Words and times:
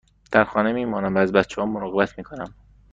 در 0.31 0.43
خانه 0.43 0.71
می 0.73 0.85
مانم 0.85 1.15
و 1.15 1.17
از 1.17 1.31
بچه 1.31 1.61
ها 1.61 1.67
مراقبت 1.67 2.17
می 2.17 2.23
کنم. 2.23 2.53